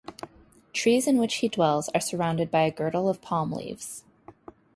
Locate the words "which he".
1.19-1.47